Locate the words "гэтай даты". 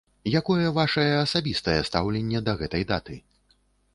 2.61-3.19